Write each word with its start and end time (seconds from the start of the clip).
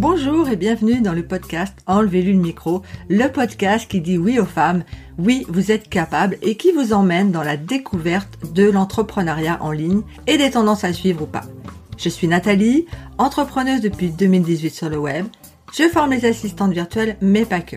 Bonjour 0.00 0.48
et 0.48 0.54
bienvenue 0.54 1.00
dans 1.00 1.12
le 1.12 1.26
podcast 1.26 1.74
Enlevez-lui 1.88 2.34
le 2.34 2.38
micro, 2.38 2.82
le 3.08 3.26
podcast 3.26 3.90
qui 3.90 4.00
dit 4.00 4.16
oui 4.16 4.38
aux 4.38 4.44
femmes, 4.44 4.84
oui 5.18 5.44
vous 5.48 5.72
êtes 5.72 5.88
capables 5.88 6.38
et 6.40 6.56
qui 6.56 6.70
vous 6.70 6.92
emmène 6.92 7.32
dans 7.32 7.42
la 7.42 7.56
découverte 7.56 8.38
de 8.54 8.70
l'entrepreneuriat 8.70 9.58
en 9.60 9.72
ligne 9.72 10.02
et 10.28 10.38
des 10.38 10.52
tendances 10.52 10.84
à 10.84 10.92
suivre 10.92 11.22
ou 11.22 11.26
pas. 11.26 11.42
Je 11.96 12.08
suis 12.08 12.28
Nathalie, 12.28 12.86
entrepreneuse 13.18 13.80
depuis 13.80 14.10
2018 14.10 14.70
sur 14.70 14.88
le 14.88 14.98
web. 14.98 15.26
Je 15.76 15.88
forme 15.88 16.12
les 16.12 16.26
assistantes 16.26 16.72
virtuelles, 16.72 17.16
mais 17.20 17.44
pas 17.44 17.60
que. 17.60 17.74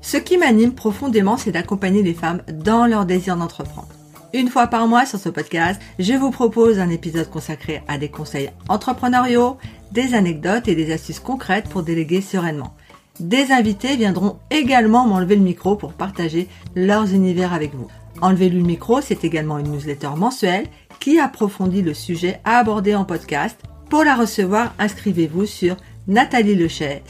Ce 0.00 0.16
qui 0.16 0.38
m'anime 0.38 0.74
profondément, 0.74 1.36
c'est 1.36 1.52
d'accompagner 1.52 2.02
les 2.02 2.14
femmes 2.14 2.42
dans 2.52 2.86
leur 2.86 3.06
désir 3.06 3.36
d'entreprendre. 3.36 3.99
Une 4.32 4.48
fois 4.48 4.68
par 4.68 4.86
mois 4.86 5.06
sur 5.06 5.18
ce 5.18 5.28
podcast, 5.28 5.80
je 5.98 6.12
vous 6.12 6.30
propose 6.30 6.78
un 6.78 6.88
épisode 6.88 7.28
consacré 7.28 7.82
à 7.88 7.98
des 7.98 8.10
conseils 8.10 8.50
entrepreneuriaux, 8.68 9.58
des 9.90 10.14
anecdotes 10.14 10.68
et 10.68 10.76
des 10.76 10.92
astuces 10.92 11.18
concrètes 11.18 11.68
pour 11.68 11.82
déléguer 11.82 12.20
sereinement. 12.20 12.74
Des 13.18 13.50
invités 13.50 13.96
viendront 13.96 14.38
également 14.50 15.04
m'enlever 15.04 15.34
le 15.34 15.42
micro 15.42 15.74
pour 15.74 15.94
partager 15.94 16.46
leurs 16.76 17.12
univers 17.12 17.52
avec 17.52 17.74
vous. 17.74 17.88
Enlever 18.22 18.50
le 18.50 18.60
micro, 18.62 19.00
c'est 19.00 19.24
également 19.24 19.58
une 19.58 19.72
newsletter 19.72 20.10
mensuelle 20.16 20.68
qui 21.00 21.18
approfondit 21.18 21.82
le 21.82 21.92
sujet 21.92 22.40
à 22.44 22.58
aborder 22.58 22.94
en 22.94 23.04
podcast. 23.04 23.58
Pour 23.88 24.04
la 24.04 24.14
recevoir, 24.14 24.74
inscrivez-vous 24.78 25.46
sur 25.46 25.76
Nathalie 26.06 26.68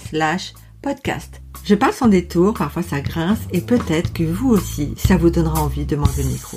slash 0.09 0.54
podcast. 0.80 1.42
Je 1.64 1.74
passe 1.74 1.96
sans 1.96 2.09
détour, 2.09 2.54
parfois 2.54 2.82
ça 2.82 3.02
grince 3.02 3.40
et 3.52 3.60
peut-être 3.60 4.14
que 4.14 4.24
vous 4.24 4.48
aussi, 4.48 4.95
ça 4.96 5.18
vous 5.18 5.28
donnera 5.28 5.62
envie 5.62 5.84
de 5.84 5.96
m'enlever 5.96 6.23
le 6.23 6.30
micro. 6.30 6.56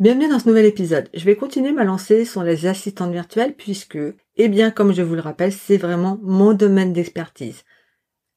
Bienvenue 0.00 0.30
dans 0.30 0.38
ce 0.38 0.48
nouvel 0.48 0.64
épisode. 0.64 1.10
Je 1.12 1.26
vais 1.26 1.36
continuer 1.36 1.72
ma 1.72 1.84
lancée 1.84 2.24
sur 2.24 2.42
les 2.42 2.64
assistantes 2.64 3.12
virtuelles 3.12 3.54
puisque, 3.54 3.98
eh 4.36 4.48
bien, 4.48 4.70
comme 4.70 4.94
je 4.94 5.02
vous 5.02 5.14
le 5.14 5.20
rappelle, 5.20 5.52
c'est 5.52 5.76
vraiment 5.76 6.18
mon 6.22 6.54
domaine 6.54 6.94
d'expertise. 6.94 7.64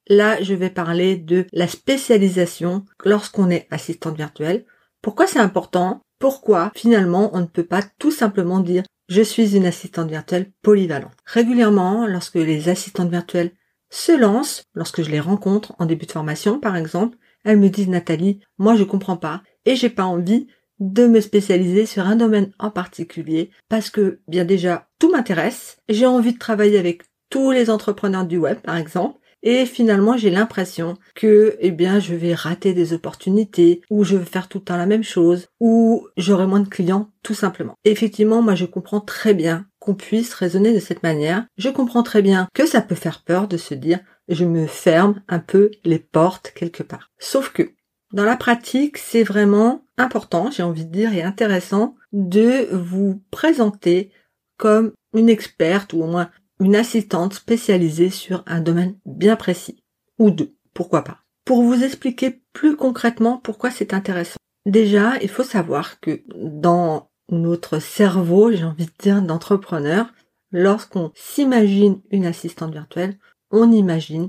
Là, 0.06 0.42
je 0.42 0.52
vais 0.52 0.68
parler 0.68 1.16
de 1.16 1.46
la 1.54 1.66
spécialisation 1.66 2.84
lorsqu'on 3.02 3.48
est 3.48 3.66
assistante 3.70 4.18
virtuelle. 4.18 4.66
Pourquoi 5.00 5.26
c'est 5.26 5.38
important? 5.38 6.02
Pourquoi, 6.18 6.70
finalement, 6.76 7.30
on 7.32 7.40
ne 7.40 7.46
peut 7.46 7.64
pas 7.64 7.80
tout 7.98 8.10
simplement 8.10 8.60
dire 8.60 8.82
je 9.08 9.22
suis 9.22 9.56
une 9.56 9.64
assistante 9.64 10.10
virtuelle 10.10 10.52
polyvalente. 10.60 11.16
Régulièrement, 11.24 12.06
lorsque 12.06 12.34
les 12.34 12.68
assistantes 12.68 13.10
virtuelles 13.10 13.52
se 13.88 14.12
lancent, 14.12 14.64
lorsque 14.74 15.02
je 15.02 15.10
les 15.10 15.18
rencontre 15.18 15.74
en 15.78 15.86
début 15.86 16.04
de 16.04 16.12
formation, 16.12 16.60
par 16.60 16.76
exemple, 16.76 17.16
elles 17.42 17.58
me 17.58 17.70
disent 17.70 17.88
Nathalie, 17.88 18.40
moi 18.58 18.76
je 18.76 18.84
comprends 18.84 19.16
pas 19.16 19.42
et 19.64 19.76
j'ai 19.76 19.88
pas 19.88 20.04
envie 20.04 20.46
de 20.80 21.06
me 21.06 21.20
spécialiser 21.20 21.86
sur 21.86 22.06
un 22.06 22.16
domaine 22.16 22.50
en 22.58 22.70
particulier 22.70 23.50
parce 23.68 23.90
que 23.90 24.20
bien 24.28 24.44
déjà 24.44 24.88
tout 24.98 25.10
m'intéresse, 25.10 25.78
j'ai 25.88 26.06
envie 26.06 26.32
de 26.32 26.38
travailler 26.38 26.78
avec 26.78 27.02
tous 27.30 27.50
les 27.50 27.70
entrepreneurs 27.70 28.26
du 28.26 28.38
web 28.38 28.58
par 28.58 28.76
exemple 28.76 29.18
et 29.44 29.66
finalement 29.66 30.16
j'ai 30.16 30.30
l'impression 30.30 30.96
que 31.14 31.56
eh 31.60 31.70
bien 31.70 32.00
je 32.00 32.14
vais 32.14 32.34
rater 32.34 32.72
des 32.72 32.92
opportunités 32.92 33.82
ou 33.90 34.02
je 34.02 34.16
vais 34.16 34.24
faire 34.24 34.48
tout 34.48 34.58
le 34.58 34.64
temps 34.64 34.76
la 34.76 34.86
même 34.86 35.04
chose 35.04 35.48
ou 35.60 36.08
j'aurai 36.16 36.46
moins 36.46 36.60
de 36.60 36.68
clients 36.68 37.10
tout 37.22 37.34
simplement. 37.34 37.74
Effectivement, 37.84 38.42
moi 38.42 38.54
je 38.54 38.64
comprends 38.64 39.00
très 39.00 39.34
bien 39.34 39.66
qu'on 39.78 39.94
puisse 39.94 40.34
raisonner 40.34 40.72
de 40.72 40.80
cette 40.80 41.02
manière. 41.02 41.46
Je 41.58 41.68
comprends 41.68 42.02
très 42.02 42.22
bien 42.22 42.48
que 42.54 42.66
ça 42.66 42.80
peut 42.80 42.94
faire 42.94 43.22
peur 43.22 43.46
de 43.46 43.58
se 43.58 43.74
dire 43.74 44.00
je 44.28 44.44
me 44.46 44.66
ferme 44.66 45.22
un 45.28 45.38
peu 45.38 45.70
les 45.84 45.98
portes 45.98 46.52
quelque 46.54 46.82
part. 46.82 47.10
Sauf 47.18 47.52
que 47.52 47.70
dans 48.14 48.24
la 48.24 48.36
pratique, 48.36 48.96
c'est 48.96 49.24
vraiment 49.24 49.84
important, 49.98 50.48
j'ai 50.52 50.62
envie 50.62 50.86
de 50.86 50.92
dire, 50.92 51.12
et 51.12 51.24
intéressant 51.24 51.96
de 52.12 52.68
vous 52.72 53.20
présenter 53.32 54.12
comme 54.56 54.92
une 55.14 55.28
experte 55.28 55.92
ou 55.92 56.04
au 56.04 56.06
moins 56.06 56.30
une 56.60 56.76
assistante 56.76 57.34
spécialisée 57.34 58.10
sur 58.10 58.44
un 58.46 58.60
domaine 58.60 58.96
bien 59.04 59.34
précis. 59.34 59.82
Ou 60.20 60.30
deux, 60.30 60.54
pourquoi 60.74 61.02
pas. 61.02 61.18
Pour 61.44 61.64
vous 61.64 61.82
expliquer 61.82 62.40
plus 62.52 62.76
concrètement 62.76 63.38
pourquoi 63.38 63.72
c'est 63.72 63.92
intéressant. 63.92 64.38
Déjà, 64.64 65.18
il 65.20 65.28
faut 65.28 65.42
savoir 65.42 65.98
que 65.98 66.22
dans 66.36 67.10
notre 67.30 67.80
cerveau, 67.80 68.52
j'ai 68.52 68.62
envie 68.62 68.86
de 68.86 68.92
dire, 69.00 69.22
d'entrepreneur, 69.22 70.14
lorsqu'on 70.52 71.10
s'imagine 71.16 72.00
une 72.12 72.26
assistante 72.26 72.72
virtuelle, 72.72 73.18
on 73.50 73.72
imagine 73.72 74.28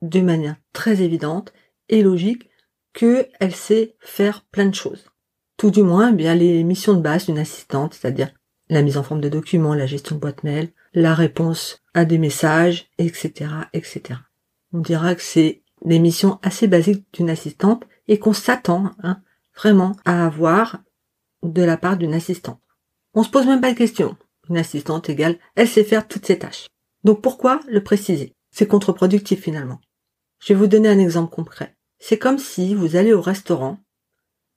de 0.00 0.20
manière 0.22 0.56
très 0.72 1.02
évidente 1.02 1.52
et 1.90 2.02
logique 2.02 2.47
qu'elle 2.98 3.54
sait 3.54 3.94
faire 4.00 4.44
plein 4.50 4.66
de 4.66 4.74
choses. 4.74 5.04
Tout 5.56 5.70
du 5.70 5.84
moins, 5.84 6.10
eh 6.10 6.14
bien 6.14 6.34
les 6.34 6.64
missions 6.64 6.94
de 6.94 7.00
base 7.00 7.26
d'une 7.26 7.38
assistante, 7.38 7.94
c'est-à-dire 7.94 8.32
la 8.68 8.82
mise 8.82 8.96
en 8.96 9.04
forme 9.04 9.20
de 9.20 9.28
documents, 9.28 9.74
la 9.74 9.86
gestion 9.86 10.16
de 10.16 10.20
boîte 10.20 10.42
mail, 10.42 10.72
la 10.94 11.14
réponse 11.14 11.84
à 11.94 12.04
des 12.04 12.18
messages, 12.18 12.90
etc., 12.98 13.50
etc. 13.72 14.18
On 14.72 14.80
dira 14.80 15.14
que 15.14 15.22
c'est 15.22 15.62
des 15.84 16.00
missions 16.00 16.40
assez 16.42 16.66
basiques 16.66 17.06
d'une 17.12 17.30
assistante 17.30 17.84
et 18.08 18.18
qu'on 18.18 18.32
s'attend 18.32 18.90
hein, 19.04 19.22
vraiment 19.56 19.94
à 20.04 20.26
avoir 20.26 20.80
de 21.44 21.62
la 21.62 21.76
part 21.76 21.98
d'une 21.98 22.14
assistante. 22.14 22.60
On 23.14 23.22
se 23.22 23.30
pose 23.30 23.46
même 23.46 23.60
pas 23.60 23.72
de 23.72 23.78
question. 23.78 24.16
Une 24.50 24.58
assistante 24.58 25.08
égale, 25.08 25.38
elle 25.54 25.68
sait 25.68 25.84
faire 25.84 26.08
toutes 26.08 26.26
ses 26.26 26.40
tâches. 26.40 26.66
Donc 27.04 27.22
pourquoi 27.22 27.60
le 27.68 27.84
préciser? 27.84 28.34
C'est 28.50 28.66
contre-productif 28.66 29.40
finalement. 29.40 29.80
Je 30.40 30.52
vais 30.52 30.58
vous 30.58 30.66
donner 30.66 30.88
un 30.88 30.98
exemple 30.98 31.32
concret. 31.32 31.77
C'est 31.98 32.18
comme 32.18 32.38
si 32.38 32.74
vous 32.74 32.96
allez 32.96 33.12
au 33.12 33.20
restaurant 33.20 33.78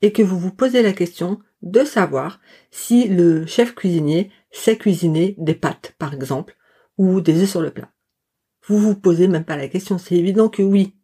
et 0.02 0.12
que 0.12 0.22
vous 0.22 0.40
vous 0.40 0.52
posez 0.52 0.82
la 0.82 0.94
question 0.94 1.40
de 1.62 1.84
savoir 1.84 2.40
si 2.72 3.08
le 3.08 3.46
chef 3.46 3.76
cuisinier 3.76 4.32
sait 4.52 4.78
cuisiner 4.78 5.36
des 5.38 5.54
pâtes, 5.54 5.94
par 5.98 6.14
exemple, 6.14 6.58
ou 6.98 7.22
des 7.22 7.42
œufs 7.42 7.50
sur 7.50 7.62
le 7.62 7.72
plat. 7.72 7.92
Vous 8.68 8.78
vous 8.78 8.96
posez 8.96 9.28
même 9.28 9.46
pas 9.46 9.58
la 9.58 9.68
question, 9.68 9.98
c'est 9.98 10.16
évident 10.16 10.50
que 10.50 10.62
oui. 10.62 10.96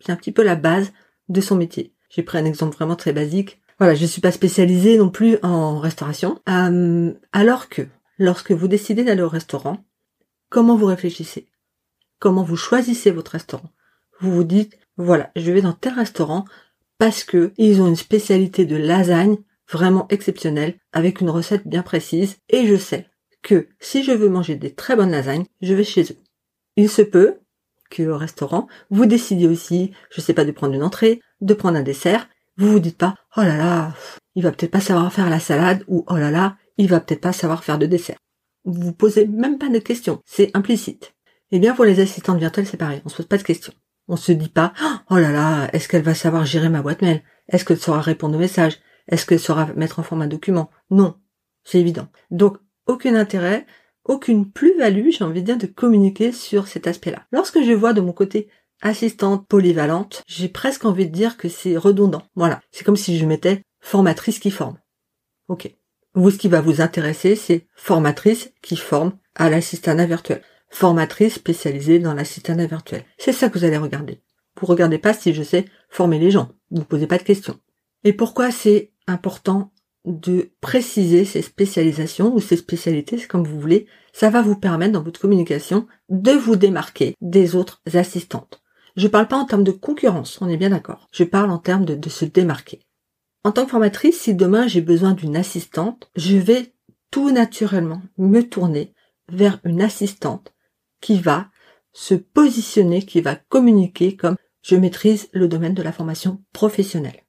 C'est 0.00 0.12
un 0.12 0.16
petit 0.16 0.32
peu 0.32 0.42
la 0.42 0.56
base 0.56 0.92
de 1.28 1.40
son 1.40 1.56
métier. 1.56 1.94
J'ai 2.10 2.22
pris 2.22 2.38
un 2.38 2.44
exemple 2.44 2.76
vraiment 2.76 2.96
très 2.96 3.12
basique. 3.12 3.60
Voilà, 3.78 3.94
je 3.94 4.02
ne 4.02 4.08
suis 4.08 4.20
pas 4.20 4.32
spécialisée 4.32 4.98
non 4.98 5.10
plus 5.10 5.38
en 5.42 5.78
restauration. 5.78 6.40
Euh, 6.48 7.12
alors 7.32 7.68
que, 7.68 7.82
lorsque 8.18 8.52
vous 8.52 8.68
décidez 8.68 9.04
d'aller 9.04 9.22
au 9.22 9.28
restaurant, 9.28 9.84
comment 10.48 10.76
vous 10.76 10.86
réfléchissez? 10.86 11.48
Comment 12.18 12.42
vous 12.42 12.56
choisissez 12.56 13.10
votre 13.10 13.32
restaurant? 13.32 13.70
Vous 14.20 14.32
vous 14.32 14.44
dites, 14.44 14.78
voilà, 14.96 15.30
je 15.36 15.50
vais 15.50 15.62
dans 15.62 15.72
tel 15.72 15.94
restaurant 15.94 16.44
parce 16.98 17.24
que 17.24 17.52
ils 17.58 17.82
ont 17.82 17.88
une 17.88 17.96
spécialité 17.96 18.64
de 18.64 18.76
lasagne 18.76 19.38
vraiment 19.70 20.06
exceptionnelle 20.08 20.74
avec 20.92 21.20
une 21.20 21.30
recette 21.30 21.66
bien 21.66 21.82
précise 21.82 22.36
et 22.48 22.66
je 22.66 22.76
sais 22.76 23.08
que 23.42 23.68
si 23.80 24.04
je 24.04 24.12
veux 24.12 24.28
manger 24.28 24.56
des 24.56 24.72
très 24.72 24.96
bonnes 24.96 25.10
lasagnes, 25.10 25.44
je 25.60 25.74
vais 25.74 25.84
chez 25.84 26.02
eux. 26.02 26.16
Il 26.76 26.88
se 26.88 27.02
peut 27.02 27.38
que 27.90 28.02
au 28.02 28.16
restaurant, 28.16 28.68
vous 28.90 29.06
décidiez 29.06 29.48
aussi, 29.48 29.92
je 30.10 30.20
sais 30.20 30.32
pas, 30.32 30.44
de 30.44 30.50
prendre 30.50 30.74
une 30.74 30.82
entrée, 30.82 31.20
de 31.40 31.54
prendre 31.54 31.76
un 31.76 31.82
dessert. 31.82 32.28
Vous 32.56 32.70
vous 32.70 32.80
dites 32.80 32.98
pas, 32.98 33.14
oh 33.36 33.42
là 33.42 33.56
là, 33.56 33.94
il 34.34 34.42
va 34.42 34.52
peut-être 34.52 34.70
pas 34.70 34.80
savoir 34.80 35.12
faire 35.12 35.28
la 35.28 35.40
salade 35.40 35.84
ou 35.88 36.04
oh 36.08 36.16
là 36.16 36.30
là, 36.30 36.56
il 36.78 36.88
va 36.88 37.00
peut-être 37.00 37.20
pas 37.20 37.32
savoir 37.32 37.64
faire 37.64 37.78
de 37.78 37.86
dessert. 37.86 38.18
Vous 38.64 38.80
vous 38.80 38.92
posez 38.92 39.26
même 39.26 39.58
pas 39.58 39.68
de 39.68 39.78
questions, 39.78 40.22
c'est 40.24 40.50
implicite. 40.54 41.14
Eh 41.50 41.58
bien, 41.58 41.74
pour 41.74 41.84
les 41.84 42.00
assistantes 42.00 42.38
virtuelles, 42.38 42.66
c'est 42.66 42.76
pareil, 42.76 43.02
on 43.04 43.08
se 43.08 43.16
pose 43.16 43.26
pas 43.26 43.38
de 43.38 43.42
questions. 43.42 43.74
On 44.08 44.16
se 44.16 44.32
dit 44.32 44.48
pas, 44.48 44.72
oh 45.10 45.16
là 45.16 45.30
là, 45.30 45.68
est-ce 45.72 45.88
qu'elle 45.88 46.02
va 46.02 46.14
savoir 46.14 46.44
gérer 46.44 46.68
ma 46.68 46.82
boîte 46.82 47.02
mail? 47.02 47.22
Est-ce 47.48 47.64
qu'elle 47.64 47.78
saura 47.78 48.00
répondre 48.00 48.36
aux 48.36 48.40
messages? 48.40 48.78
Est-ce 49.08 49.26
qu'elle 49.26 49.40
saura 49.40 49.66
mettre 49.74 49.98
en 49.98 50.02
forme 50.02 50.22
un 50.22 50.26
document? 50.26 50.70
Non. 50.90 51.16
C'est 51.64 51.80
évident. 51.80 52.08
Donc, 52.30 52.58
aucun 52.86 53.14
intérêt, 53.14 53.66
aucune 54.04 54.50
plus-value, 54.50 55.10
j'ai 55.10 55.24
envie 55.24 55.40
de 55.40 55.46
dire, 55.46 55.58
de 55.58 55.66
communiquer 55.66 56.32
sur 56.32 56.68
cet 56.68 56.86
aspect-là. 56.86 57.24
Lorsque 57.32 57.62
je 57.62 57.72
vois 57.72 57.94
de 57.94 58.02
mon 58.02 58.12
côté 58.12 58.48
assistante 58.82 59.48
polyvalente, 59.48 60.22
j'ai 60.26 60.48
presque 60.48 60.84
envie 60.84 61.06
de 61.06 61.12
dire 61.12 61.38
que 61.38 61.48
c'est 61.48 61.76
redondant. 61.76 62.22
Voilà. 62.34 62.60
C'est 62.70 62.84
comme 62.84 62.96
si 62.96 63.18
je 63.18 63.24
mettais 63.24 63.62
formatrice 63.80 64.38
qui 64.38 64.50
forme. 64.50 64.78
Ok. 65.48 65.74
Vous, 66.14 66.30
ce 66.30 66.38
qui 66.38 66.48
va 66.48 66.60
vous 66.60 66.82
intéresser, 66.82 67.36
c'est 67.36 67.66
formatrice 67.74 68.52
qui 68.60 68.76
forme 68.76 69.18
à 69.34 69.48
l'assistanat 69.48 70.06
virtuel 70.06 70.42
formatrice 70.68 71.34
spécialisée 71.34 71.98
dans 71.98 72.14
l'assistanat 72.14 72.66
virtuel. 72.66 73.04
C'est 73.18 73.32
ça 73.32 73.48
que 73.48 73.58
vous 73.58 73.64
allez 73.64 73.76
regarder. 73.76 74.20
Vous 74.60 74.66
regardez 74.66 74.98
pas 74.98 75.14
si 75.14 75.34
je 75.34 75.42
sais 75.42 75.66
former 75.88 76.18
les 76.18 76.30
gens. 76.30 76.50
Vous 76.70 76.78
ne 76.78 76.84
posez 76.84 77.06
pas 77.06 77.18
de 77.18 77.22
questions. 77.22 77.58
Et 78.04 78.12
pourquoi 78.12 78.50
c'est 78.50 78.92
important 79.06 79.72
de 80.04 80.50
préciser 80.60 81.24
ces 81.24 81.42
spécialisations 81.42 82.34
ou 82.34 82.40
ces 82.40 82.56
spécialités, 82.56 83.18
c'est 83.18 83.26
comme 83.26 83.46
vous 83.46 83.58
voulez, 83.58 83.86
ça 84.12 84.28
va 84.30 84.42
vous 84.42 84.56
permettre 84.56 84.92
dans 84.92 85.02
votre 85.02 85.20
communication 85.20 85.86
de 86.10 86.32
vous 86.32 86.56
démarquer 86.56 87.14
des 87.20 87.56
autres 87.56 87.80
assistantes. 87.94 88.62
Je 88.96 89.08
parle 89.08 89.28
pas 89.28 89.38
en 89.38 89.46
termes 89.46 89.64
de 89.64 89.72
concurrence, 89.72 90.38
on 90.40 90.48
est 90.48 90.58
bien 90.58 90.70
d'accord. 90.70 91.08
Je 91.10 91.24
parle 91.24 91.50
en 91.50 91.58
termes 91.58 91.86
de 91.86 92.08
se 92.08 92.24
démarquer. 92.24 92.80
En 93.44 93.52
tant 93.52 93.64
que 93.64 93.70
formatrice, 93.70 94.20
si 94.20 94.34
demain 94.34 94.66
j'ai 94.66 94.82
besoin 94.82 95.12
d'une 95.12 95.36
assistante, 95.36 96.10
je 96.16 96.36
vais 96.36 96.74
tout 97.10 97.30
naturellement 97.30 98.02
me 98.18 98.42
tourner 98.42 98.94
vers 99.30 99.60
une 99.64 99.82
assistante 99.82 100.53
qui 101.04 101.20
va 101.20 101.50
se 101.92 102.14
positionner, 102.14 103.02
qui 103.02 103.20
va 103.20 103.36
communiquer 103.36 104.16
comme 104.16 104.36
je 104.62 104.74
maîtrise 104.74 105.28
le 105.34 105.48
domaine 105.48 105.74
de 105.74 105.82
la 105.82 105.92
formation 105.92 106.42
professionnelle. 106.54 107.24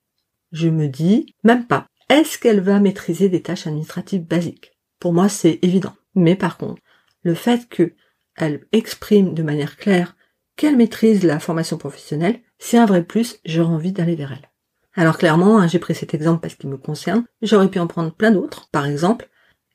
Je 0.53 0.69
me 0.69 0.87
dis 0.87 1.35
même 1.43 1.67
pas, 1.67 1.87
est-ce 2.07 2.39
qu'elle 2.39 2.61
va 2.61 2.79
maîtriser 2.79 3.27
des 3.27 3.41
tâches 3.41 3.67
administratives 3.67 4.25
basiques? 4.25 4.71
Pour 4.97 5.11
moi, 5.11 5.27
c'est 5.27 5.59
évident. 5.61 5.93
Mais 6.15 6.37
par 6.37 6.57
contre, 6.57 6.81
le 7.23 7.33
fait 7.33 7.67
que 7.67 7.93
elle 8.37 8.65
exprime 8.71 9.33
de 9.33 9.43
manière 9.43 9.75
claire 9.75 10.15
qu'elle 10.55 10.77
maîtrise 10.77 11.25
la 11.25 11.41
formation 11.41 11.77
professionnelle, 11.77 12.39
c'est 12.57 12.77
un 12.77 12.85
vrai 12.85 13.03
plus, 13.03 13.39
j'aurais 13.43 13.73
envie 13.73 13.91
d'aller 13.91 14.15
vers 14.15 14.31
elle. 14.31 14.49
Alors 14.93 15.17
clairement, 15.17 15.59
hein, 15.59 15.67
j'ai 15.67 15.79
pris 15.79 15.95
cet 15.95 16.13
exemple 16.13 16.39
parce 16.39 16.55
qu'il 16.55 16.69
me 16.69 16.77
concerne, 16.77 17.25
j'aurais 17.41 17.69
pu 17.69 17.79
en 17.79 17.87
prendre 17.87 18.13
plein 18.13 18.31
d'autres. 18.31 18.69
Par 18.71 18.85
exemple, 18.85 19.29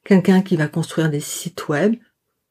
quelqu'un 0.06 0.41
qui 0.41 0.56
va 0.56 0.69
construire 0.69 1.11
des 1.11 1.20
sites 1.20 1.69
web 1.69 1.97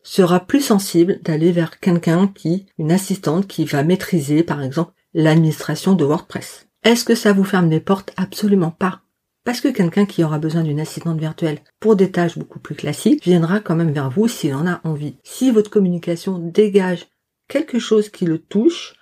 sera 0.04 0.40
plus 0.40 0.62
sensible 0.62 1.20
d'aller 1.24 1.52
vers 1.52 1.80
quelqu'un 1.80 2.28
qui, 2.28 2.66
une 2.78 2.92
assistante 2.92 3.48
qui 3.48 3.66
va 3.66 3.84
maîtriser, 3.84 4.44
par 4.44 4.62
exemple, 4.62 4.94
l'administration 5.14 5.94
de 5.94 6.06
WordPress. 6.06 6.68
Est-ce 6.84 7.06
que 7.06 7.16
ça 7.16 7.34
vous 7.34 7.44
ferme 7.44 7.70
des 7.70 7.80
portes? 7.80 8.14
Absolument 8.16 8.72
pas. 8.72 9.02
Parce 9.44 9.62
que 9.62 9.70
quelqu'un 9.70 10.06
qui 10.06 10.24
aura 10.24 10.38
besoin 10.38 10.64
d'une 10.64 10.80
assistante 10.80 11.20
virtuelle 11.20 11.60
pour 11.80 11.96
des 11.96 12.12
tâches 12.12 12.38
beaucoup 12.38 12.60
plus 12.60 12.76
classiques 12.76 13.24
viendra 13.24 13.60
quand 13.60 13.76
même 13.76 13.92
vers 13.92 14.10
vous 14.10 14.28
s'il 14.28 14.54
en 14.54 14.68
a 14.68 14.82
envie. 14.84 15.18
Si 15.24 15.52
votre 15.52 15.72
communication 15.72 16.38
dégage 16.40 17.08
quelque 17.48 17.80
chose 17.80 18.10
qui 18.10 18.26
le 18.26 18.38
touche, 18.38 18.94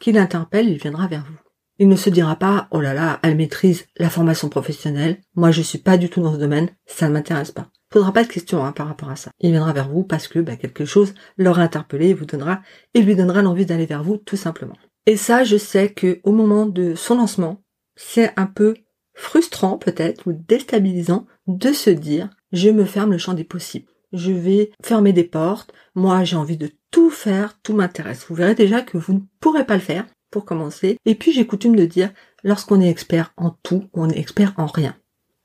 qui 0.00 0.12
l'interpelle, 0.12 0.68
il 0.68 0.78
viendra 0.78 1.06
vers 1.06 1.24
vous. 1.24 1.38
Il 1.78 1.88
ne 1.88 1.96
se 1.96 2.10
dira 2.10 2.36
pas, 2.36 2.68
oh 2.70 2.80
là 2.80 2.94
là, 2.94 3.18
elle 3.22 3.36
maîtrise 3.36 3.86
la 3.96 4.10
formation 4.10 4.48
professionnelle, 4.48 5.20
moi 5.34 5.50
je 5.50 5.62
suis 5.62 5.78
pas 5.78 5.96
du 5.96 6.10
tout 6.10 6.22
dans 6.22 6.34
ce 6.34 6.38
domaine, 6.38 6.68
ça 6.86 7.08
ne 7.08 7.14
m'intéresse 7.14 7.50
pas. 7.50 7.68
Posera 7.92 8.12
pas 8.12 8.24
de 8.24 8.28
questions 8.28 8.64
hein, 8.64 8.72
par 8.72 8.88
rapport 8.88 9.10
à 9.10 9.16
ça. 9.16 9.30
Il 9.38 9.50
viendra 9.50 9.74
vers 9.74 9.90
vous 9.90 10.02
parce 10.02 10.26
que 10.26 10.38
bah, 10.38 10.56
quelque 10.56 10.86
chose 10.86 11.14
l'aura 11.36 11.60
interpellé 11.60 12.14
vous 12.14 12.24
donnera, 12.24 12.62
et 12.94 13.02
lui 13.02 13.14
donnera 13.14 13.42
l'envie 13.42 13.66
d'aller 13.66 13.84
vers 13.84 14.02
vous 14.02 14.16
tout 14.16 14.36
simplement. 14.36 14.76
Et 15.04 15.18
ça, 15.18 15.44
je 15.44 15.58
sais 15.58 15.90
que 15.90 16.20
au 16.24 16.32
moment 16.32 16.64
de 16.64 16.94
son 16.94 17.16
lancement, 17.16 17.62
c'est 17.94 18.32
un 18.38 18.46
peu 18.46 18.74
frustrant 19.12 19.76
peut-être 19.76 20.26
ou 20.26 20.32
déstabilisant 20.32 21.26
de 21.46 21.72
se 21.72 21.90
dire 21.90 22.30
je 22.52 22.70
me 22.70 22.86
ferme 22.86 23.12
le 23.12 23.18
champ 23.18 23.34
des 23.34 23.44
possibles. 23.44 23.88
Je 24.14 24.32
vais 24.32 24.70
fermer 24.82 25.12
des 25.12 25.24
portes. 25.24 25.72
Moi, 25.94 26.24
j'ai 26.24 26.36
envie 26.36 26.56
de 26.56 26.70
tout 26.90 27.10
faire, 27.10 27.58
tout 27.62 27.74
m'intéresse. 27.74 28.24
Vous 28.28 28.34
verrez 28.34 28.54
déjà 28.54 28.80
que 28.80 28.96
vous 28.96 29.12
ne 29.12 29.20
pourrez 29.38 29.66
pas 29.66 29.74
le 29.74 29.80
faire 29.80 30.06
pour 30.30 30.46
commencer. 30.46 30.96
Et 31.04 31.14
puis 31.14 31.32
j'ai 31.32 31.46
coutume 31.46 31.76
de 31.76 31.84
dire, 31.84 32.10
lorsqu'on 32.42 32.80
est 32.80 32.90
expert 32.90 33.34
en 33.36 33.50
tout, 33.62 33.84
on 33.92 34.08
est 34.08 34.18
expert 34.18 34.54
en 34.56 34.66
rien. 34.66 34.96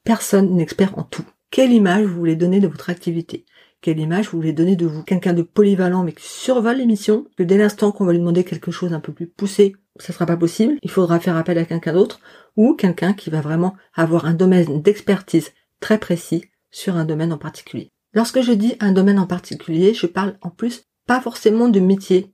Personne 0.05 0.55
n'est 0.55 0.63
expert 0.63 0.97
en 0.97 1.03
tout. 1.03 1.25
Quelle 1.49 1.71
image 1.71 2.05
vous 2.05 2.17
voulez 2.17 2.35
donner 2.35 2.59
de 2.59 2.67
votre 2.67 2.89
activité? 2.89 3.45
Quelle 3.81 3.99
image 3.99 4.27
vous 4.27 4.37
voulez 4.37 4.53
donner 4.53 4.75
de 4.75 4.85
vous? 4.85 5.03
Quelqu'un 5.03 5.33
de 5.33 5.43
polyvalent 5.43 6.03
mais 6.03 6.11
qui 6.11 6.27
survole 6.27 6.77
l'émission, 6.77 7.25
que 7.37 7.43
dès 7.43 7.57
l'instant 7.57 7.91
qu'on 7.91 8.05
va 8.05 8.11
lui 8.11 8.19
demander 8.19 8.43
quelque 8.43 8.71
chose 8.71 8.93
un 8.93 8.99
peu 8.99 9.13
plus 9.13 9.27
poussé, 9.27 9.75
ça 9.97 10.11
sera 10.11 10.25
pas 10.25 10.35
possible, 10.35 10.75
il 10.83 10.91
faudra 10.91 11.19
faire 11.19 11.37
appel 11.37 11.57
à 11.57 11.65
quelqu'un 11.65 11.93
d'autre, 11.93 12.19
ou 12.57 12.73
quelqu'un 12.73 13.13
qui 13.13 13.29
va 13.29 13.39
vraiment 13.39 13.75
avoir 13.93 14.25
un 14.25 14.33
domaine 14.33 14.81
d'expertise 14.81 15.53
très 15.79 15.99
précis 15.99 16.43
sur 16.69 16.97
un 16.97 17.05
domaine 17.05 17.31
en 17.31 17.37
particulier? 17.37 17.91
Lorsque 18.13 18.41
je 18.41 18.51
dis 18.51 18.75
un 18.79 18.91
domaine 18.91 19.19
en 19.19 19.27
particulier, 19.27 19.93
je 19.93 20.05
parle 20.05 20.37
en 20.41 20.49
plus 20.49 20.83
pas 21.05 21.21
forcément 21.21 21.69
de 21.69 21.79
métier. 21.79 22.33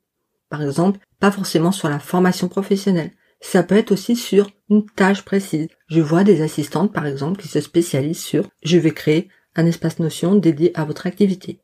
Par 0.50 0.64
exemple, 0.64 1.00
pas 1.20 1.32
forcément 1.32 1.72
sur 1.72 1.88
la 1.88 2.00
formation 2.00 2.48
professionnelle. 2.48 3.12
Ça 3.44 3.62
peut 3.62 3.76
être 3.76 3.92
aussi 3.92 4.16
sur 4.16 4.50
une 4.70 4.86
tâche 4.86 5.24
précise. 5.24 5.68
Je 5.88 6.00
vois 6.00 6.24
des 6.24 6.42
assistantes, 6.42 6.94
par 6.94 7.06
exemple, 7.06 7.42
qui 7.42 7.50
se 7.50 7.60
spécialisent 7.60 8.24
sur 8.24 8.48
je 8.64 8.78
vais 8.78 8.92
créer 8.92 9.28
un 9.56 9.66
espace 9.66 10.00
notion 10.00 10.34
dédié 10.34 10.72
à 10.76 10.86
votre 10.86 11.06
activité. 11.06 11.60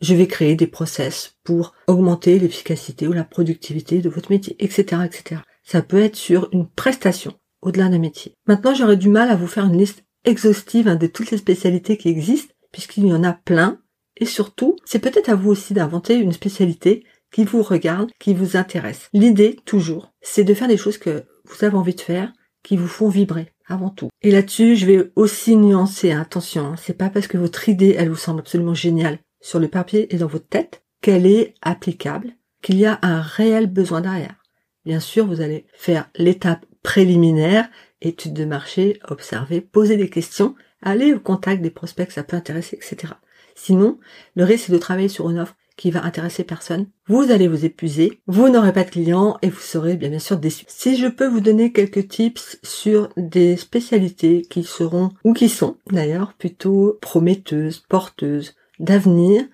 Je 0.00 0.14
vais 0.14 0.28
créer 0.28 0.54
des 0.54 0.68
process 0.68 1.34
pour 1.42 1.74
augmenter 1.88 2.38
l'efficacité 2.38 3.08
ou 3.08 3.12
la 3.12 3.24
productivité 3.24 4.00
de 4.00 4.08
votre 4.08 4.30
métier, 4.30 4.56
etc., 4.60 5.02
etc. 5.04 5.40
Ça 5.64 5.82
peut 5.82 6.00
être 6.00 6.16
sur 6.16 6.48
une 6.52 6.68
prestation 6.68 7.34
au-delà 7.62 7.88
d'un 7.88 7.98
métier. 7.98 8.36
Maintenant, 8.46 8.74
j'aurais 8.74 8.96
du 8.96 9.08
mal 9.08 9.28
à 9.28 9.36
vous 9.36 9.48
faire 9.48 9.66
une 9.66 9.76
liste 9.76 10.04
exhaustive 10.24 10.86
hein, 10.86 10.96
de 10.96 11.08
toutes 11.08 11.32
les 11.32 11.38
spécialités 11.38 11.96
qui 11.96 12.08
existent, 12.08 12.54
puisqu'il 12.70 13.06
y 13.06 13.12
en 13.12 13.24
a 13.24 13.32
plein. 13.32 13.80
Et 14.16 14.24
surtout, 14.24 14.76
c'est 14.84 15.00
peut-être 15.00 15.28
à 15.28 15.34
vous 15.34 15.50
aussi 15.50 15.74
d'inventer 15.74 16.14
une 16.14 16.32
spécialité 16.32 17.04
qui 17.34 17.44
vous 17.44 17.62
regarde, 17.62 18.12
qui 18.20 18.32
vous 18.32 18.56
intéresse. 18.56 19.08
L'idée, 19.12 19.56
toujours, 19.64 20.12
c'est 20.22 20.44
de 20.44 20.54
faire 20.54 20.68
des 20.68 20.76
choses 20.76 20.98
que 20.98 21.24
vous 21.44 21.64
avez 21.64 21.76
envie 21.76 21.96
de 21.96 22.00
faire, 22.00 22.32
qui 22.62 22.76
vous 22.76 22.86
font 22.86 23.08
vibrer 23.08 23.52
avant 23.66 23.90
tout. 23.90 24.08
Et 24.22 24.30
là-dessus, 24.30 24.76
je 24.76 24.86
vais 24.86 25.10
aussi 25.16 25.56
nuancer, 25.56 26.12
hein, 26.12 26.20
attention, 26.20 26.64
hein, 26.64 26.74
c'est 26.78 26.96
pas 26.96 27.10
parce 27.10 27.26
que 27.26 27.36
votre 27.36 27.68
idée, 27.68 27.96
elle 27.98 28.08
vous 28.08 28.14
semble 28.14 28.38
absolument 28.38 28.74
géniale 28.74 29.18
sur 29.40 29.58
le 29.58 29.66
papier 29.66 30.14
et 30.14 30.18
dans 30.18 30.28
votre 30.28 30.46
tête, 30.46 30.84
qu'elle 31.02 31.26
est 31.26 31.54
applicable, 31.60 32.30
qu'il 32.62 32.78
y 32.78 32.86
a 32.86 33.00
un 33.02 33.20
réel 33.20 33.66
besoin 33.66 34.00
derrière. 34.00 34.36
Bien 34.84 35.00
sûr, 35.00 35.26
vous 35.26 35.40
allez 35.40 35.66
faire 35.74 36.08
l'étape 36.14 36.64
préliminaire, 36.84 37.68
étude 38.00 38.34
de 38.34 38.44
marché, 38.44 39.00
observer, 39.08 39.60
poser 39.60 39.96
des 39.96 40.08
questions, 40.08 40.54
aller 40.82 41.12
au 41.12 41.18
contact 41.18 41.62
des 41.62 41.70
prospects 41.70 42.06
que 42.06 42.12
ça 42.12 42.22
peut 42.22 42.36
intéresser, 42.36 42.76
etc. 42.76 43.14
Sinon, 43.56 43.98
le 44.36 44.44
risque 44.44 44.66
c'est 44.66 44.72
de 44.72 44.78
travailler 44.78 45.08
sur 45.08 45.28
une 45.30 45.40
offre 45.40 45.56
qui 45.76 45.90
va 45.90 46.04
intéresser 46.04 46.44
personne. 46.44 46.86
Vous 47.06 47.30
allez 47.30 47.48
vous 47.48 47.64
épuiser, 47.64 48.20
vous 48.26 48.48
n'aurez 48.48 48.72
pas 48.72 48.84
de 48.84 48.90
clients 48.90 49.38
et 49.42 49.48
vous 49.48 49.60
serez 49.60 49.96
bien, 49.96 50.18
sûr 50.18 50.38
déçu. 50.38 50.64
Si 50.68 50.96
je 50.96 51.08
peux 51.08 51.26
vous 51.26 51.40
donner 51.40 51.72
quelques 51.72 52.08
tips 52.08 52.58
sur 52.62 53.08
des 53.16 53.56
spécialités 53.56 54.42
qui 54.42 54.62
seront, 54.62 55.10
ou 55.24 55.32
qui 55.32 55.48
sont 55.48 55.76
d'ailleurs, 55.90 56.34
plutôt 56.34 56.98
prometteuses, 57.00 57.82
porteuses, 57.88 58.54
d'avenir, 58.78 59.44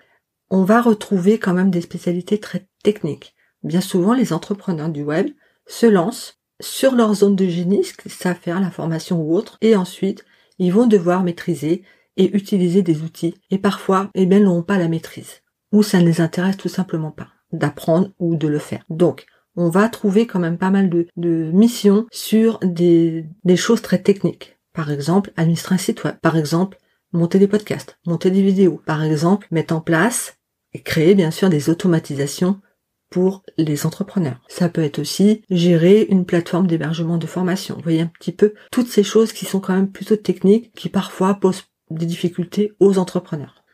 on 0.49 0.63
va 0.63 0.81
retrouver 0.81 1.39
quand 1.39 1.53
même 1.53 1.71
des 1.71 1.81
spécialités 1.81 2.39
très 2.39 2.67
techniques. 2.83 3.35
Bien 3.63 3.81
souvent, 3.81 4.13
les 4.13 4.33
entrepreneurs 4.33 4.89
du 4.89 5.03
web 5.03 5.29
se 5.67 5.85
lancent 5.85 6.39
sur 6.59 6.95
leur 6.95 7.13
zone 7.13 7.35
de 7.35 7.47
génie, 7.47 7.83
ce 7.83 7.93
qu'ils 7.93 8.11
savent 8.11 8.39
faire, 8.39 8.59
la 8.59 8.71
formation 8.71 9.21
ou 9.21 9.35
autre, 9.35 9.57
et 9.61 9.75
ensuite, 9.75 10.25
ils 10.59 10.73
vont 10.73 10.87
devoir 10.87 11.23
maîtriser 11.23 11.83
et 12.17 12.35
utiliser 12.35 12.81
des 12.81 13.01
outils, 13.01 13.35
et 13.49 13.57
parfois, 13.57 14.09
eh 14.13 14.25
bien, 14.25 14.39
n'auront 14.39 14.63
pas 14.63 14.77
la 14.77 14.87
maîtrise, 14.87 15.40
ou 15.71 15.83
ça 15.83 15.99
ne 15.99 16.05
les 16.05 16.21
intéresse 16.21 16.57
tout 16.57 16.69
simplement 16.69 17.11
pas 17.11 17.27
d'apprendre 17.51 18.11
ou 18.19 18.35
de 18.35 18.47
le 18.47 18.59
faire. 18.59 18.83
Donc, 18.89 19.25
on 19.55 19.69
va 19.69 19.89
trouver 19.89 20.27
quand 20.27 20.39
même 20.39 20.57
pas 20.57 20.69
mal 20.69 20.89
de, 20.89 21.07
missions 21.51 22.07
sur 22.11 22.59
des, 22.59 23.25
des 23.43 23.57
choses 23.57 23.81
très 23.81 24.01
techniques. 24.01 24.57
Par 24.73 24.91
exemple, 24.91 25.33
administrer 25.35 25.75
un 25.75 25.77
site 25.77 26.03
web. 26.03 26.15
Par 26.21 26.37
exemple, 26.37 26.77
monter 27.11 27.39
des 27.39 27.47
podcasts, 27.47 27.97
monter 28.05 28.31
des 28.31 28.41
vidéos. 28.41 28.81
Par 28.85 29.03
exemple, 29.03 29.47
mettre 29.51 29.75
en 29.75 29.81
place 29.81 30.37
et 30.73 30.81
créer 30.81 31.15
bien 31.15 31.31
sûr 31.31 31.49
des 31.49 31.69
automatisations 31.69 32.61
pour 33.09 33.43
les 33.57 33.85
entrepreneurs. 33.85 34.39
Ça 34.47 34.69
peut 34.69 34.83
être 34.83 34.99
aussi 34.99 35.43
gérer 35.49 36.07
une 36.09 36.25
plateforme 36.25 36.65
d'hébergement 36.65 37.17
de 37.17 37.27
formation. 37.27 37.75
Vous 37.75 37.83
voyez 37.83 38.01
un 38.01 38.07
petit 38.07 38.31
peu 38.31 38.53
toutes 38.71 38.87
ces 38.87 39.03
choses 39.03 39.33
qui 39.33 39.45
sont 39.45 39.59
quand 39.59 39.75
même 39.75 39.91
plutôt 39.91 40.15
techniques, 40.15 40.71
qui 40.73 40.87
parfois 40.87 41.33
posent 41.33 41.65
des 41.89 42.05
difficultés 42.05 42.71
aux 42.79 42.97
entrepreneurs. 42.97 43.65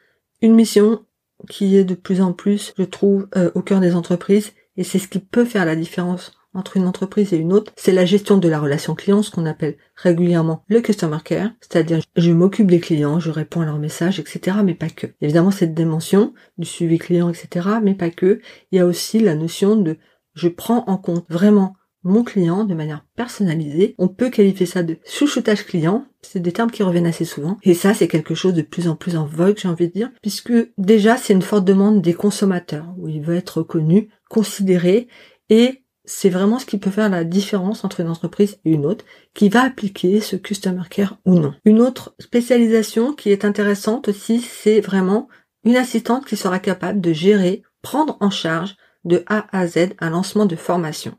Une 0.42 0.56
mission 0.56 1.06
qui 1.50 1.78
est 1.78 1.84
de 1.84 1.96
plus 1.96 2.22
en 2.22 2.34
plus, 2.34 2.74
je 2.78 2.84
trouve, 2.84 3.28
euh, 3.36 3.52
au 3.56 3.62
cœur 3.62 3.80
des 3.80 3.96
entreprises, 3.96 4.54
et 4.76 4.84
c'est 4.84 5.00
ce 5.00 5.08
qui 5.08 5.20
peut 5.20 5.46
faire 5.46 5.66
la 5.66 5.76
différence 5.76 6.34
entre 6.54 6.78
une 6.78 6.88
entreprise 6.88 7.34
et 7.34 7.38
une 7.38 7.54
autre, 7.54 7.72
c'est 7.76 7.92
la 7.92 8.06
gestion 8.06 8.38
de 8.38 8.50
la 8.50 8.60
relation 8.60 8.96
client, 8.96 9.22
ce 9.22 9.30
qu'on 9.30 9.46
appelle 9.46 9.78
régulièrement 9.96 10.64
le 10.68 10.82
customer 10.82 11.20
care, 11.24 11.52
c'est-à-dire 11.62 12.02
je 12.16 12.32
m'occupe 12.32 12.72
des 12.72 12.80
clients, 12.80 13.20
je 13.20 13.30
réponds 13.30 13.62
à 13.62 13.66
leurs 13.66 13.78
messages, 13.78 14.20
etc., 14.20 14.58
mais 14.64 14.74
pas 14.74 14.90
que. 14.90 15.08
Évidemment, 15.22 15.52
cette 15.52 15.76
dimension 15.76 16.34
du 16.58 16.66
suivi 16.66 16.98
client, 16.98 17.30
etc., 17.30 17.68
mais 17.84 17.94
pas 17.94 18.10
que. 18.10 18.42
Il 18.72 18.78
y 18.78 18.80
a 18.80 18.86
aussi 18.86 19.20
la 19.20 19.36
notion 19.36 19.76
de 19.76 19.98
je 20.34 20.48
prends 20.48 20.84
en 20.88 20.98
compte 20.98 21.26
vraiment 21.30 21.76
mon 22.08 22.24
client 22.24 22.64
de 22.64 22.74
manière 22.74 23.06
personnalisée. 23.16 23.96
On 23.98 24.08
peut 24.08 24.30
qualifier 24.30 24.66
ça 24.66 24.84
de 24.84 24.98
chouchoutage 25.06 25.66
client. 25.66 26.06
C'est 26.22 26.40
des 26.40 26.52
termes 26.52 26.72
qui 26.72 26.84
reviennent 26.84 27.06
assez 27.06 27.26
souvent. 27.26 27.58
Et 27.64 27.74
ça, 27.74 27.94
c'est 27.94 28.08
quelque 28.08 28.36
chose 28.36 28.54
de 28.54 28.62
plus 28.62 28.88
en 28.88 28.96
plus 28.96 29.16
en 29.16 29.26
vogue, 29.26 29.58
j'ai 29.58 29.68
envie 29.68 29.88
de 29.88 29.94
dire, 29.94 30.12
puisque 30.22 30.54
déjà, 30.78 31.18
c'est 31.18 31.34
une 31.34 31.42
forte 31.42 31.66
demande 31.66 32.02
des 32.02 32.14
consommateurs, 32.14 32.88
où 32.98 33.08
il 33.08 33.22
veut 33.22 33.36
être 33.36 33.60
reconnu, 33.60 34.10
considéré 34.30 35.08
et 35.50 35.84
c'est 36.08 36.30
vraiment 36.30 36.58
ce 36.58 36.66
qui 36.66 36.78
peut 36.78 36.90
faire 36.90 37.10
la 37.10 37.26
différence 37.26 37.84
entre 37.84 38.00
une 38.00 38.08
entreprise 38.08 38.60
et 38.64 38.72
une 38.72 38.86
autre, 38.86 39.06
qui 39.34 39.50
va 39.50 39.64
appliquer 39.64 40.22
ce 40.22 40.38
customer 40.38 40.84
care 40.90 41.20
ou 41.26 41.38
non. 41.38 41.54
Une 41.66 41.82
autre 41.82 42.16
spécialisation 42.18 43.14
qui 43.14 43.30
est 43.30 43.44
intéressante 43.44 44.08
aussi, 44.08 44.40
c'est 44.40 44.80
vraiment 44.80 45.28
une 45.66 45.76
assistante 45.76 46.26
qui 46.26 46.38
sera 46.38 46.60
capable 46.60 47.02
de 47.02 47.12
gérer, 47.12 47.62
prendre 47.82 48.18
en 48.22 48.30
charge 48.30 48.78
de 49.04 49.24
A 49.28 49.48
à 49.52 49.68
Z 49.68 49.90
un 50.00 50.10
lancement 50.10 50.46
de 50.46 50.56
formation. 50.56 51.16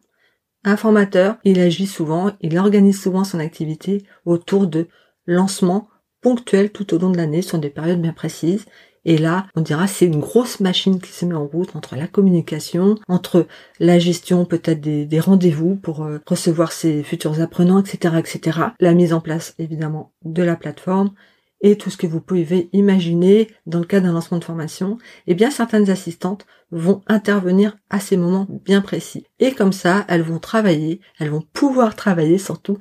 Un 0.64 0.76
formateur, 0.76 1.36
il 1.44 1.60
agit 1.60 1.86
souvent, 1.86 2.32
il 2.40 2.58
organise 2.58 3.00
souvent 3.00 3.24
son 3.24 3.38
activité 3.38 4.04
autour 4.24 4.66
de 4.66 4.88
lancements 5.26 5.88
ponctuels 6.20 6.70
tout 6.70 6.94
au 6.94 6.98
long 6.98 7.10
de 7.10 7.16
l'année 7.16 7.42
sur 7.42 7.58
des 7.58 7.70
périodes 7.70 8.02
bien 8.02 8.12
précises 8.12 8.66
et 9.08 9.16
là, 9.16 9.46
on 9.54 9.62
dira 9.62 9.86
c'est 9.86 10.04
une 10.04 10.20
grosse 10.20 10.60
machine 10.60 11.00
qui 11.00 11.12
se 11.12 11.24
met 11.24 11.34
en 11.34 11.46
route 11.46 11.74
entre 11.74 11.96
la 11.96 12.06
communication, 12.06 12.96
entre 13.08 13.46
la 13.80 13.98
gestion 13.98 14.44
peut-être 14.44 14.80
des, 14.80 15.20
rendez-vous 15.20 15.76
pour 15.76 16.04
euh, 16.04 16.18
recevoir 16.26 16.72
ses 16.72 17.02
futurs 17.02 17.40
apprenants, 17.40 17.80
etc., 17.80 18.16
etc. 18.18 18.58
La 18.80 18.92
mise 18.92 19.14
en 19.14 19.20
place 19.20 19.54
évidemment 19.58 20.12
de 20.26 20.42
la 20.42 20.56
plateforme 20.56 21.12
et 21.60 21.76
tout 21.76 21.90
ce 21.90 21.96
que 21.96 22.06
vous 22.06 22.20
pouvez 22.20 22.68
imaginer 22.72 23.48
dans 23.66 23.80
le 23.80 23.84
cas 23.84 24.00
d'un 24.00 24.12
lancement 24.12 24.38
de 24.38 24.44
formation, 24.44 24.98
eh 25.26 25.34
bien 25.34 25.50
certaines 25.50 25.90
assistantes 25.90 26.46
vont 26.70 27.00
intervenir 27.06 27.76
à 27.90 27.98
ces 27.98 28.16
moments 28.16 28.46
bien 28.48 28.80
précis. 28.80 29.26
Et 29.38 29.52
comme 29.52 29.72
ça, 29.72 30.04
elles 30.08 30.22
vont 30.22 30.38
travailler, 30.38 31.00
elles 31.18 31.30
vont 31.30 31.44
pouvoir 31.52 31.96
travailler 31.96 32.38
surtout 32.38 32.78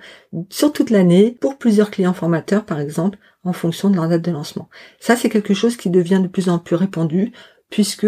sur 0.49 0.73
toute 0.73 0.89
l'année 0.89 1.37
pour 1.39 1.57
plusieurs 1.57 1.91
clients 1.91 2.13
formateurs 2.13 2.65
par 2.65 2.79
exemple 2.79 3.17
en 3.43 3.53
fonction 3.53 3.89
de 3.89 3.95
leur 3.95 4.09
date 4.09 4.23
de 4.23 4.31
lancement. 4.31 4.69
Ça 4.99 5.15
c'est 5.15 5.29
quelque 5.29 5.53
chose 5.53 5.77
qui 5.77 5.89
devient 5.89 6.19
de 6.21 6.27
plus 6.27 6.49
en 6.49 6.59
plus 6.59 6.75
répandu 6.75 7.31
puisque 7.69 8.07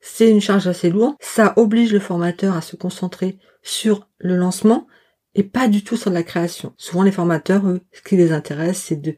c'est 0.00 0.30
une 0.30 0.40
charge 0.40 0.66
assez 0.66 0.90
lourde. 0.90 1.16
Ça 1.20 1.52
oblige 1.56 1.92
le 1.92 2.00
formateur 2.00 2.56
à 2.56 2.62
se 2.62 2.76
concentrer 2.76 3.38
sur 3.62 4.08
le 4.18 4.36
lancement 4.36 4.86
et 5.34 5.44
pas 5.44 5.68
du 5.68 5.84
tout 5.84 5.96
sur 5.96 6.10
la 6.10 6.22
création. 6.22 6.72
Souvent 6.76 7.02
les 7.02 7.12
formateurs, 7.12 7.66
eux, 7.66 7.80
ce 7.92 8.02
qui 8.02 8.16
les 8.16 8.32
intéresse, 8.32 8.78
c'est 8.78 9.00
de 9.00 9.14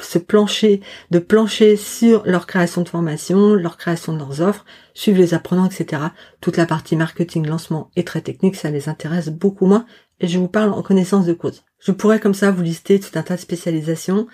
se 0.00 0.18
plancher, 0.18 0.80
de 1.10 1.18
plancher 1.18 1.76
sur 1.76 2.22
leur 2.24 2.46
création 2.46 2.82
de 2.82 2.88
formation, 2.88 3.54
leur 3.54 3.76
création 3.76 4.12
de 4.12 4.18
leurs 4.18 4.40
offres, 4.40 4.64
suivre 4.94 5.18
les 5.18 5.34
apprenants, 5.34 5.68
etc. 5.68 6.02
Toute 6.40 6.56
la 6.56 6.66
partie 6.66 6.96
marketing, 6.96 7.46
lancement 7.46 7.90
est 7.96 8.06
très 8.06 8.20
technique, 8.20 8.56
ça 8.56 8.70
les 8.70 8.88
intéresse 8.88 9.28
beaucoup 9.28 9.66
moins 9.66 9.86
et 10.20 10.28
je 10.28 10.38
vous 10.38 10.48
parle 10.48 10.72
en 10.72 10.82
connaissance 10.82 11.26
de 11.26 11.32
cause. 11.32 11.64
Je 11.78 11.92
pourrais 11.92 12.20
comme 12.20 12.34
ça 12.34 12.50
vous 12.50 12.62
lister 12.62 13.00
tout 13.00 13.16
un 13.18 13.22
tas 13.22 13.36
de 13.36 13.40
spécialisations 13.40 14.26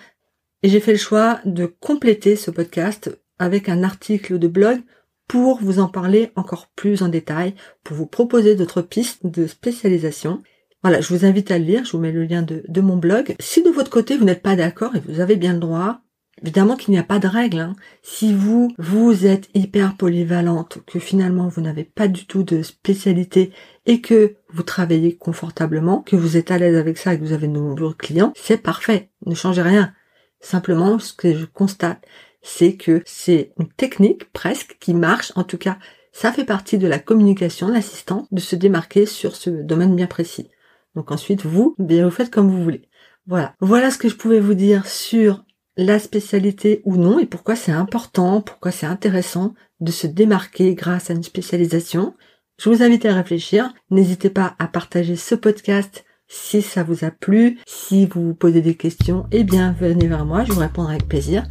et 0.63 0.69
j'ai 0.69 0.79
fait 0.79 0.93
le 0.93 0.97
choix 0.97 1.39
de 1.45 1.65
compléter 1.65 2.35
ce 2.35 2.51
podcast 2.51 3.11
avec 3.37 3.69
un 3.69 3.83
article 3.83 4.39
de 4.39 4.47
blog 4.47 4.81
pour 5.27 5.59
vous 5.61 5.79
en 5.79 5.87
parler 5.87 6.31
encore 6.35 6.67
plus 6.75 7.03
en 7.03 7.07
détail, 7.07 7.53
pour 7.83 7.95
vous 7.95 8.07
proposer 8.07 8.55
d'autres 8.55 8.81
pistes 8.81 9.25
de 9.25 9.47
spécialisation. 9.47 10.41
Voilà, 10.81 11.01
je 11.01 11.13
vous 11.13 11.25
invite 11.25 11.51
à 11.51 11.59
le 11.59 11.65
lire, 11.65 11.83
je 11.83 11.91
vous 11.91 11.99
mets 11.99 12.13
le 12.13 12.23
lien 12.23 12.41
de, 12.41 12.81
mon 12.81 12.95
blog. 12.95 13.35
Si 13.39 13.61
de 13.61 13.69
votre 13.69 13.91
côté 13.91 14.15
vous 14.15 14.23
n'êtes 14.23 14.41
pas 14.41 14.55
d'accord 14.55 14.95
et 14.95 15.01
vous 15.01 15.19
avez 15.19 15.35
bien 15.35 15.51
le 15.51 15.59
droit, 15.59 15.99
évidemment 16.41 16.77
qu'il 16.77 16.93
n'y 16.93 16.99
a 16.99 17.03
pas 17.03 17.19
de 17.19 17.27
règle. 17.27 17.59
Hein. 17.59 17.75
Si 18.01 18.33
vous, 18.33 18.73
vous 18.77 19.25
êtes 19.25 19.49
hyper 19.53 19.97
polyvalente, 19.97 20.77
que 20.87 20.99
finalement 20.99 21.49
vous 21.49 21.59
n'avez 21.59 21.83
pas 21.83 22.07
du 22.07 22.25
tout 22.25 22.43
de 22.43 22.61
spécialité 22.61 23.51
et 23.85 23.99
que 23.99 24.35
vous 24.53 24.63
travaillez 24.63 25.17
confortablement, 25.17 26.01
que 26.01 26.15
vous 26.15 26.37
êtes 26.37 26.49
à 26.49 26.57
l'aise 26.57 26.77
avec 26.77 26.97
ça 26.97 27.13
et 27.13 27.19
que 27.19 27.25
vous 27.25 27.33
avez 27.33 27.47
de 27.47 27.53
nombreux 27.53 27.93
clients, 27.93 28.31
c'est 28.37 28.61
parfait. 28.61 29.09
Ne 29.25 29.35
changez 29.35 29.61
rien. 29.61 29.93
Simplement, 30.39 30.97
ce 30.97 31.11
que 31.11 31.35
je 31.35 31.45
constate, 31.45 32.05
c'est 32.41 32.77
que 32.77 33.03
c'est 33.05 33.51
une 33.59 33.67
technique 33.67 34.31
presque 34.31 34.77
qui 34.79 34.93
marche, 34.93 35.33
en 35.35 35.43
tout 35.43 35.57
cas, 35.57 35.77
ça 36.13 36.31
fait 36.31 36.45
partie 36.45 36.77
de 36.77 36.87
la 36.87 36.99
communication 36.99 37.67
de 37.67 37.73
l'assistant 37.73 38.27
de 38.31 38.39
se 38.39 38.55
démarquer 38.55 39.05
sur 39.05 39.35
ce 39.35 39.49
domaine 39.49 39.95
bien 39.95 40.07
précis. 40.07 40.49
Donc 40.95 41.11
ensuite, 41.11 41.45
vous, 41.45 41.75
bien 41.79 42.05
vous 42.05 42.11
faites 42.11 42.31
comme 42.31 42.49
vous 42.49 42.63
voulez. 42.63 42.89
Voilà. 43.27 43.53
Voilà 43.59 43.91
ce 43.91 43.97
que 43.97 44.09
je 44.09 44.15
pouvais 44.15 44.39
vous 44.39 44.55
dire 44.55 44.87
sur 44.87 45.43
la 45.77 45.99
spécialité 45.99 46.81
ou 46.83 46.97
non 46.97 47.19
et 47.19 47.25
pourquoi 47.25 47.55
c'est 47.55 47.71
important, 47.71 48.41
pourquoi 48.41 48.71
c'est 48.71 48.85
intéressant 48.85 49.53
de 49.79 49.91
se 49.91 50.07
démarquer 50.07 50.73
grâce 50.73 51.09
à 51.09 51.13
une 51.13 51.23
spécialisation. 51.23 52.15
Je 52.59 52.69
vous 52.69 52.83
invite 52.83 53.05
à 53.05 53.13
réfléchir. 53.13 53.73
N'hésitez 53.89 54.29
pas 54.29 54.55
à 54.59 54.67
partager 54.67 55.15
ce 55.15 55.35
podcast 55.35 56.05
si 56.27 56.61
ça 56.61 56.83
vous 56.83 57.05
a 57.05 57.11
plu. 57.11 57.59
Si 57.65 58.05
vous 58.05 58.27
vous 58.27 58.35
posez 58.35 58.61
des 58.61 58.75
questions, 58.75 59.25
eh 59.31 59.43
bien, 59.43 59.73
venez 59.79 60.07
vers 60.07 60.25
moi, 60.25 60.43
je 60.43 60.51
vous 60.51 60.59
répondrai 60.59 60.95
avec 60.95 61.07
plaisir. 61.07 61.45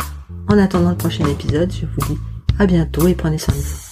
En 0.48 0.58
attendant 0.58 0.90
le 0.90 0.96
prochain 0.96 1.26
épisode, 1.26 1.72
je 1.72 1.86
vous 1.86 2.14
dis 2.14 2.20
à 2.58 2.66
bientôt 2.66 3.06
et 3.08 3.14
prenez 3.14 3.38
soin 3.38 3.54
de 3.54 3.60
vous. 3.60 3.87